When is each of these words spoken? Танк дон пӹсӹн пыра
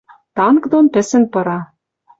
Танк 0.35 0.63
дон 0.71 0.85
пӹсӹн 0.93 1.23
пыра 1.33 1.59